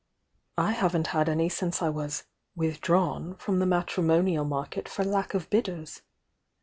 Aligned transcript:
i 0.57 0.73
naven 0.77 1.05
i 1.05 1.23
naa 1.23 1.29
any 1.31 1.47
since 1.47 1.79
1 1.79 1.93
was 1.93 2.23
'withdrawn' 2.55 3.35
from 3.35 3.59
the 3.59 3.67
matrimonial 3.67 4.43
market 4.45 4.89
for 4.89 5.03
lack 5.05 5.35
of 5.35 5.47
bidders. 5.51 6.01